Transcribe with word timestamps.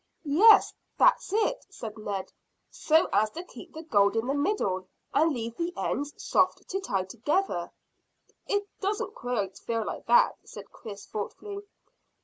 "Yes, 0.25 0.73
that's 0.97 1.31
it," 1.31 1.63
said 1.69 1.95
Ned; 1.95 2.31
"so 2.71 3.07
as 3.13 3.29
to 3.29 3.43
keep 3.43 3.71
the 3.71 3.83
gold 3.83 4.15
in 4.15 4.25
the 4.25 4.33
middle, 4.33 4.87
and 5.13 5.31
leave 5.31 5.55
the 5.57 5.71
ends 5.77 6.11
soft 6.17 6.67
to 6.69 6.79
tie 6.79 7.03
together." 7.03 7.71
"It 8.47 8.67
doesn't 8.79 9.13
quite 9.13 9.59
feel 9.59 9.85
like 9.85 10.07
that," 10.07 10.37
said 10.43 10.71
Chris 10.71 11.05
thoughtfully. 11.05 11.59